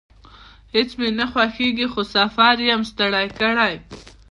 هیڅ 0.73 0.89
مې 0.99 1.09
نه 1.19 1.25
خوښیږي، 1.31 1.87
خو 1.93 2.01
سفر 2.15 2.53
یم 2.69 2.81
ستړی 2.91 3.27
کړی 3.39 3.73